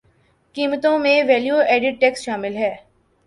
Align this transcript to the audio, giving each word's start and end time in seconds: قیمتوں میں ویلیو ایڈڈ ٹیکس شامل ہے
قیمتوں 0.55 0.97
میں 0.99 1.21
ویلیو 1.23 1.57
ایڈڈ 1.67 1.99
ٹیکس 2.01 2.21
شامل 2.23 2.55
ہے 2.57 2.73